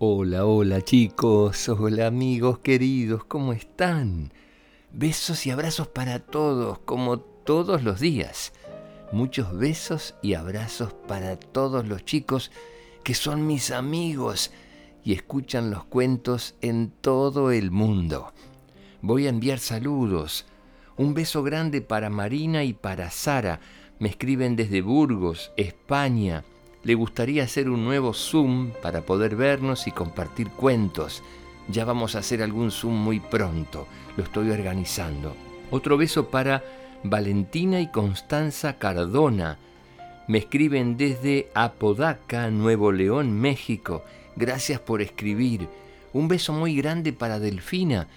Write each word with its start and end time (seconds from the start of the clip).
Hola, 0.00 0.46
hola 0.46 0.80
chicos, 0.80 1.68
hola 1.68 2.06
amigos 2.06 2.60
queridos, 2.60 3.24
¿cómo 3.24 3.52
están? 3.52 4.32
Besos 4.92 5.44
y 5.44 5.50
abrazos 5.50 5.88
para 5.88 6.20
todos, 6.20 6.78
como 6.78 7.18
todos 7.18 7.82
los 7.82 7.98
días. 7.98 8.52
Muchos 9.10 9.58
besos 9.58 10.14
y 10.22 10.34
abrazos 10.34 10.92
para 10.92 11.36
todos 11.36 11.88
los 11.88 12.04
chicos 12.04 12.52
que 13.02 13.14
son 13.14 13.48
mis 13.48 13.72
amigos 13.72 14.52
y 15.02 15.14
escuchan 15.14 15.72
los 15.72 15.82
cuentos 15.82 16.54
en 16.60 16.92
todo 17.00 17.50
el 17.50 17.72
mundo. 17.72 18.32
Voy 19.02 19.26
a 19.26 19.30
enviar 19.30 19.58
saludos. 19.58 20.46
Un 20.96 21.12
beso 21.12 21.42
grande 21.42 21.80
para 21.80 22.08
Marina 22.08 22.62
y 22.62 22.72
para 22.72 23.10
Sara. 23.10 23.58
Me 23.98 24.10
escriben 24.10 24.54
desde 24.54 24.80
Burgos, 24.80 25.50
España. 25.56 26.44
Le 26.84 26.94
gustaría 26.94 27.42
hacer 27.42 27.68
un 27.68 27.84
nuevo 27.84 28.14
Zoom 28.14 28.70
para 28.82 29.02
poder 29.02 29.36
vernos 29.36 29.86
y 29.86 29.92
compartir 29.92 30.50
cuentos. 30.50 31.22
Ya 31.68 31.84
vamos 31.84 32.14
a 32.14 32.20
hacer 32.20 32.42
algún 32.42 32.70
Zoom 32.70 32.94
muy 32.94 33.20
pronto. 33.20 33.86
Lo 34.16 34.24
estoy 34.24 34.50
organizando. 34.50 35.34
Otro 35.70 35.96
beso 35.96 36.28
para 36.28 36.64
Valentina 37.02 37.80
y 37.80 37.90
Constanza 37.90 38.78
Cardona. 38.78 39.58
Me 40.28 40.38
escriben 40.38 40.96
desde 40.96 41.48
Apodaca, 41.54 42.50
Nuevo 42.50 42.92
León, 42.92 43.32
México. 43.38 44.04
Gracias 44.36 44.80
por 44.80 45.02
escribir. 45.02 45.68
Un 46.12 46.28
beso 46.28 46.52
muy 46.52 46.76
grande 46.76 47.12
para 47.12 47.38
Delfina, 47.38 48.08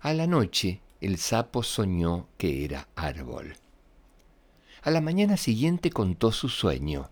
A 0.00 0.12
la 0.14 0.26
noche 0.26 0.80
el 1.00 1.18
sapo 1.18 1.62
soñó 1.62 2.26
que 2.38 2.64
era 2.64 2.88
árbol. 2.96 3.54
A 4.82 4.90
la 4.90 5.00
mañana 5.00 5.36
siguiente 5.36 5.90
contó 5.90 6.32
su 6.32 6.48
sueño. 6.48 7.10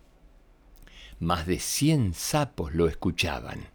Más 1.19 1.47
de 1.47 1.59
cien 1.59 2.13
sapos 2.13 2.73
lo 2.73 2.87
escuchaban. 2.87 3.69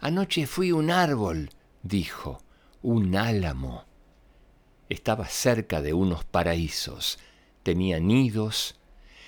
Anoche 0.00 0.46
fui 0.46 0.72
un 0.72 0.90
árbol, 0.90 1.50
dijo, 1.82 2.42
un 2.82 3.16
álamo. 3.16 3.84
Estaba 4.88 5.26
cerca 5.26 5.80
de 5.82 5.94
unos 5.94 6.24
paraísos, 6.24 7.18
tenía 7.62 7.98
nidos, 7.98 8.78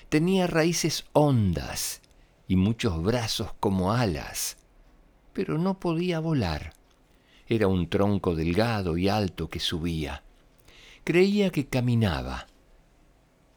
tenía 0.09 0.47
raíces 0.47 1.07
hondas 1.13 2.01
y 2.47 2.57
muchos 2.57 3.03
brazos 3.03 3.53
como 3.59 3.93
alas 3.93 4.59
pero 5.39 5.57
no 5.57 5.79
podía 5.79 6.19
volar. 6.19 6.73
Era 7.47 7.69
un 7.69 7.89
tronco 7.89 8.35
delgado 8.35 8.97
y 8.97 9.09
alto 9.09 9.49
que 9.49 9.61
subía. 9.61 10.25
Creía 11.05 11.51
que 11.51 11.69
caminaba, 11.69 12.49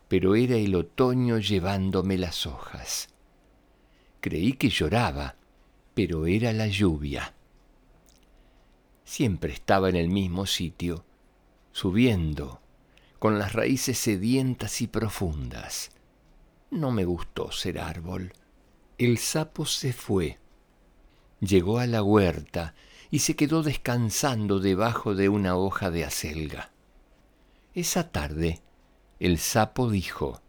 pero 0.07 0.35
era 0.35 0.57
el 0.57 0.75
otoño 0.75 1.39
llevándome 1.39 2.19
las 2.19 2.45
hojas. 2.45 3.09
Creí 4.21 4.53
que 4.53 4.69
lloraba, 4.69 5.35
pero 5.93 6.25
era 6.25 6.53
la 6.53 6.67
lluvia. 6.67 7.33
Siempre 9.03 9.51
estaba 9.51 9.89
en 9.89 9.97
el 9.97 10.07
mismo 10.07 10.45
sitio, 10.45 11.03
subiendo, 11.73 12.61
con 13.19 13.37
las 13.37 13.51
raíces 13.51 13.97
sedientas 13.97 14.81
y 14.81 14.87
profundas. 14.87 15.91
No 16.69 16.91
me 16.91 17.03
gustó 17.03 17.51
ser 17.51 17.79
árbol. 17.79 18.31
El 18.97 19.17
sapo 19.17 19.65
se 19.65 19.91
fue 19.91 20.39
llegó 21.41 21.79
a 21.79 21.87
la 21.87 22.03
huerta 22.03 22.75
y 23.09 23.19
se 23.19 23.35
quedó 23.35 23.63
descansando 23.63 24.59
debajo 24.59 25.15
de 25.15 25.27
una 25.27 25.57
hoja 25.57 25.91
de 25.91 26.05
acelga. 26.05 26.71
Esa 27.73 28.11
tarde 28.11 28.61
el 29.19 29.37
sapo 29.37 29.89
dijo, 29.89 30.41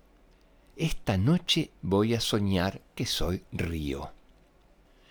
Esta 0.76 1.16
noche 1.18 1.70
voy 1.82 2.14
a 2.14 2.20
soñar 2.20 2.80
que 2.94 3.06
soy 3.06 3.44
río. 3.52 4.12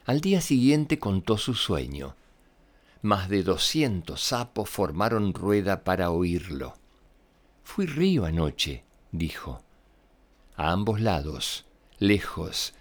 Al 0.06 0.22
día 0.22 0.42
siguiente 0.42 1.00
contó 1.00 1.38
su 1.38 1.54
sueño. 1.54 2.16
Más 3.02 3.30
de 3.30 3.44
doscientos 3.44 4.22
sapos 4.22 4.70
formaron 4.70 5.34
rueda 5.34 5.84
para 5.84 6.12
oírlo. 6.12 6.74
Fui 7.64 7.86
río 7.86 8.26
anoche, 8.26 8.84
dijo. 9.12 9.64
A 10.56 10.72
ambos 10.72 11.00
lados, 11.00 11.66
lejos, 12.00 12.74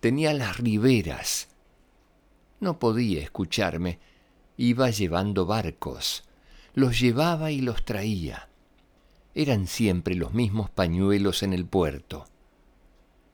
tenía 0.00 0.32
las 0.32 0.58
riberas, 0.58 1.48
no 2.60 2.78
podía 2.78 3.22
escucharme. 3.22 4.00
Iba 4.56 4.90
llevando 4.90 5.46
barcos. 5.46 6.24
Los 6.74 6.98
llevaba 6.98 7.52
y 7.52 7.60
los 7.60 7.84
traía. 7.84 8.47
Eran 9.34 9.66
siempre 9.66 10.14
los 10.14 10.32
mismos 10.34 10.70
pañuelos 10.70 11.42
en 11.42 11.52
el 11.52 11.64
puerto. 11.64 12.26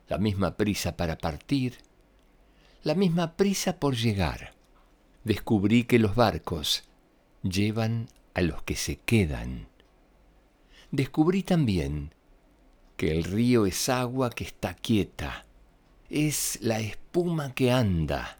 La 0.08 0.18
misma 0.18 0.56
prisa 0.56 0.96
para 0.96 1.16
partir. 1.16 1.78
La 2.82 2.94
misma 2.94 3.36
prisa 3.36 3.78
por 3.78 3.96
llegar. 3.96 4.54
Descubrí 5.24 5.84
que 5.84 5.98
los 5.98 6.14
barcos 6.14 6.84
llevan 7.42 8.08
a 8.34 8.42
los 8.42 8.62
que 8.62 8.76
se 8.76 8.96
quedan. 8.96 9.68
Descubrí 10.90 11.42
también 11.42 12.14
que 12.96 13.10
el 13.12 13.24
río 13.24 13.66
es 13.66 13.88
agua 13.88 14.30
que 14.30 14.44
está 14.44 14.74
quieta, 14.74 15.44
es 16.10 16.58
la 16.60 16.80
espuma 16.80 17.54
que 17.54 17.72
anda 17.72 18.38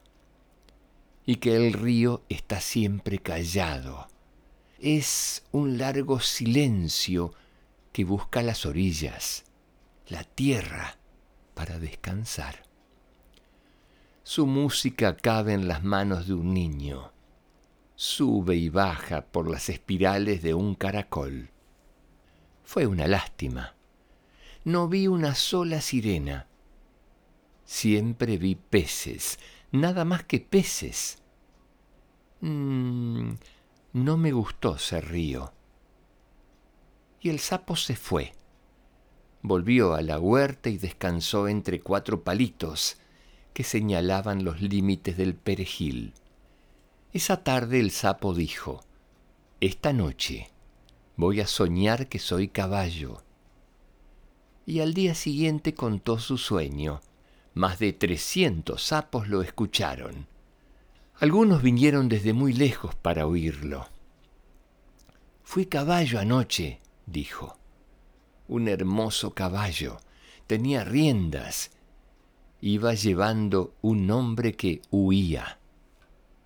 y 1.26 1.36
que 1.36 1.56
el 1.56 1.72
río 1.72 2.22
está 2.28 2.60
siempre 2.60 3.18
callado. 3.18 4.08
Es 4.78 5.44
un 5.52 5.78
largo 5.78 6.20
silencio 6.20 7.32
que 7.94 8.04
busca 8.04 8.42
las 8.42 8.66
orillas, 8.66 9.44
la 10.08 10.24
tierra, 10.24 10.98
para 11.54 11.78
descansar. 11.78 12.64
Su 14.24 14.48
música 14.48 15.16
cabe 15.16 15.52
en 15.52 15.68
las 15.68 15.84
manos 15.84 16.26
de 16.26 16.34
un 16.34 16.52
niño, 16.52 17.12
sube 17.94 18.56
y 18.56 18.68
baja 18.68 19.26
por 19.26 19.48
las 19.48 19.68
espirales 19.68 20.42
de 20.42 20.54
un 20.54 20.74
caracol. 20.74 21.50
Fue 22.64 22.88
una 22.88 23.06
lástima. 23.06 23.76
No 24.64 24.88
vi 24.88 25.06
una 25.06 25.36
sola 25.36 25.80
sirena. 25.80 26.48
Siempre 27.64 28.38
vi 28.38 28.56
peces, 28.56 29.38
nada 29.70 30.04
más 30.04 30.24
que 30.24 30.40
peces. 30.40 31.22
Mm, 32.40 33.34
no 33.92 34.16
me 34.16 34.32
gustó 34.32 34.78
ser 34.78 35.08
río. 35.08 35.52
Y 37.24 37.30
el 37.30 37.40
sapo 37.40 37.74
se 37.74 37.96
fue. 37.96 38.34
Volvió 39.40 39.94
a 39.94 40.02
la 40.02 40.20
huerta 40.20 40.68
y 40.68 40.76
descansó 40.76 41.48
entre 41.48 41.80
cuatro 41.80 42.22
palitos 42.22 42.98
que 43.54 43.64
señalaban 43.64 44.44
los 44.44 44.60
límites 44.60 45.16
del 45.16 45.34
perejil. 45.34 46.12
Esa 47.14 47.42
tarde 47.42 47.80
el 47.80 47.92
sapo 47.92 48.34
dijo, 48.34 48.82
esta 49.62 49.94
noche 49.94 50.50
voy 51.16 51.40
a 51.40 51.46
soñar 51.46 52.10
que 52.10 52.18
soy 52.18 52.48
caballo. 52.48 53.22
Y 54.66 54.80
al 54.80 54.92
día 54.92 55.14
siguiente 55.14 55.72
contó 55.72 56.18
su 56.18 56.36
sueño. 56.36 57.00
Más 57.54 57.78
de 57.78 57.94
trescientos 57.94 58.82
sapos 58.82 59.28
lo 59.28 59.40
escucharon. 59.40 60.26
Algunos 61.20 61.62
vinieron 61.62 62.10
desde 62.10 62.34
muy 62.34 62.52
lejos 62.52 62.94
para 62.94 63.26
oírlo. 63.26 63.88
Fui 65.42 65.64
caballo 65.64 66.20
anoche, 66.20 66.80
dijo. 67.06 67.56
Un 68.48 68.68
hermoso 68.68 69.34
caballo. 69.34 69.98
Tenía 70.46 70.84
riendas. 70.84 71.70
Iba 72.60 72.94
llevando 72.94 73.74
un 73.82 74.10
hombre 74.10 74.54
que 74.54 74.82
huía. 74.90 75.58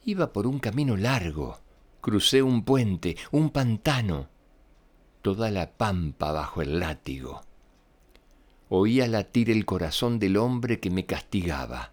Iba 0.04 0.32
por 0.32 0.46
un 0.46 0.58
camino 0.58 0.96
largo. 0.96 1.58
Crucé 2.00 2.42
un 2.42 2.64
puente, 2.64 3.16
un 3.32 3.50
pantano, 3.50 4.28
toda 5.20 5.50
la 5.50 5.72
pampa 5.72 6.32
bajo 6.32 6.62
el 6.62 6.78
látigo. 6.78 7.42
Oía 8.68 9.08
latir 9.08 9.50
el 9.50 9.64
corazón 9.64 10.18
del 10.18 10.36
hombre 10.36 10.78
que 10.78 10.90
me 10.90 11.06
castigaba. 11.06 11.92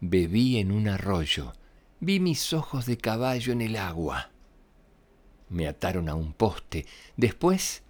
Bebí 0.00 0.58
en 0.58 0.70
un 0.70 0.88
arroyo, 0.88 1.54
vi 2.00 2.20
mis 2.20 2.52
ojos 2.52 2.86
de 2.86 2.98
caballo 2.98 3.52
en 3.52 3.62
el 3.62 3.76
agua. 3.76 4.30
Me 5.54 5.68
ataron 5.68 6.08
a 6.08 6.16
un 6.16 6.32
poste, 6.32 6.84
después 7.16 7.84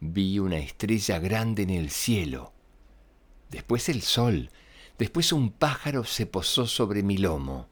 vi 0.00 0.38
una 0.38 0.56
estrella 0.56 1.18
grande 1.18 1.64
en 1.64 1.68
el 1.68 1.90
cielo, 1.90 2.54
después 3.50 3.90
el 3.90 4.00
sol, 4.00 4.50
después 4.96 5.30
un 5.34 5.50
pájaro 5.50 6.04
se 6.04 6.24
posó 6.24 6.66
sobre 6.66 7.02
mi 7.02 7.18
lomo. 7.18 7.68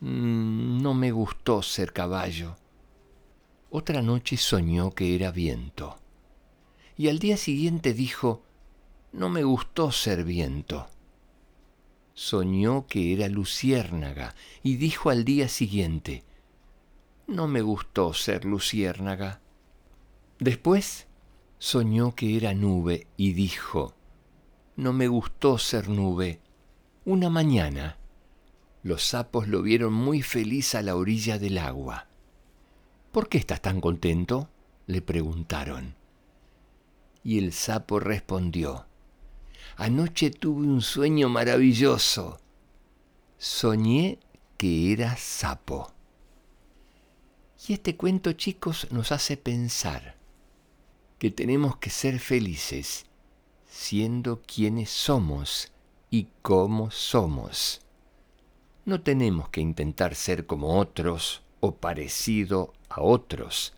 Mm, 0.00 0.82
no 0.82 0.92
me 0.92 1.10
gustó 1.10 1.62
ser 1.62 1.94
caballo. 1.94 2.54
Otra 3.70 4.02
noche 4.02 4.36
soñó 4.36 4.90
que 4.90 5.14
era 5.14 5.30
viento. 5.30 5.98
Y 6.98 7.08
al 7.08 7.18
día 7.18 7.38
siguiente 7.38 7.94
dijo, 7.94 8.42
no 9.12 9.30
me 9.30 9.42
gustó 9.42 9.90
ser 9.90 10.22
viento. 10.22 10.86
Soñó 12.12 12.86
que 12.86 13.14
era 13.14 13.26
luciérnaga 13.30 14.34
y 14.62 14.76
dijo 14.76 15.08
al 15.08 15.24
día 15.24 15.48
siguiente, 15.48 16.24
no 17.30 17.48
me 17.48 17.62
gustó 17.62 18.12
ser 18.12 18.44
luciérnaga. 18.44 19.40
Después 20.38 21.06
soñó 21.58 22.14
que 22.14 22.36
era 22.36 22.54
nube 22.54 23.06
y 23.16 23.32
dijo, 23.32 23.94
no 24.76 24.92
me 24.92 25.08
gustó 25.08 25.58
ser 25.58 25.88
nube. 25.88 26.40
Una 27.04 27.30
mañana 27.30 27.96
los 28.82 29.02
sapos 29.02 29.46
lo 29.46 29.60
vieron 29.60 29.92
muy 29.92 30.22
feliz 30.22 30.74
a 30.74 30.82
la 30.82 30.96
orilla 30.96 31.38
del 31.38 31.58
agua. 31.58 32.06
¿Por 33.12 33.28
qué 33.28 33.38
estás 33.38 33.60
tan 33.60 33.80
contento? 33.80 34.48
le 34.86 35.02
preguntaron. 35.02 35.94
Y 37.22 37.38
el 37.38 37.52
sapo 37.52 38.00
respondió, 38.00 38.86
Anoche 39.76 40.30
tuve 40.30 40.66
un 40.66 40.80
sueño 40.80 41.28
maravilloso. 41.28 42.40
Soñé 43.36 44.18
que 44.56 44.92
era 44.92 45.16
sapo. 45.16 45.92
Y 47.68 47.74
este 47.74 47.96
cuento, 47.96 48.32
chicos, 48.32 48.88
nos 48.90 49.12
hace 49.12 49.36
pensar 49.36 50.16
que 51.18 51.30
tenemos 51.30 51.76
que 51.76 51.90
ser 51.90 52.18
felices 52.18 53.04
siendo 53.68 54.40
quienes 54.42 54.90
somos 54.90 55.70
y 56.10 56.28
cómo 56.42 56.90
somos. 56.90 57.82
No 58.84 59.02
tenemos 59.02 59.50
que 59.50 59.60
intentar 59.60 60.14
ser 60.14 60.46
como 60.46 60.78
otros 60.78 61.42
o 61.60 61.74
parecido 61.76 62.72
a 62.88 63.02
otros. 63.02 63.74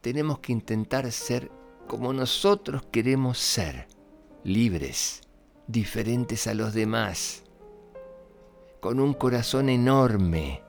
Tenemos 0.00 0.38
que 0.38 0.52
intentar 0.52 1.10
ser 1.10 1.50
como 1.88 2.12
nosotros 2.12 2.82
queremos 2.90 3.38
ser, 3.38 3.88
libres, 4.44 5.22
diferentes 5.66 6.46
a 6.46 6.54
los 6.54 6.72
demás, 6.72 7.42
con 8.80 9.00
un 9.00 9.12
corazón 9.12 9.68
enorme, 9.68 10.62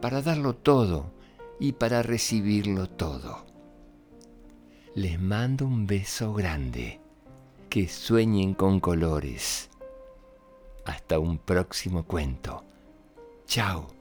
para 0.00 0.22
darlo 0.22 0.54
todo 0.54 1.12
y 1.58 1.72
para 1.72 2.02
recibirlo 2.02 2.88
todo. 2.88 3.46
Les 4.94 5.20
mando 5.20 5.66
un 5.66 5.86
beso 5.86 6.32
grande, 6.34 7.00
que 7.68 7.88
sueñen 7.88 8.54
con 8.54 8.80
colores 8.80 9.70
hasta 10.84 11.18
un 11.18 11.38
próximo 11.38 12.04
cuento. 12.04 12.64
Chao. 13.46 13.99